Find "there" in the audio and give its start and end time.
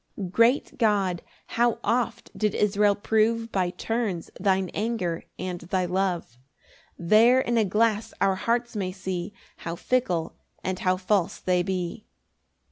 6.97-7.39